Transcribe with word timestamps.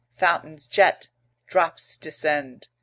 Fountains 0.15 0.67
jet; 0.67 1.09
drops 1.45 1.95
descend. 1.95 2.69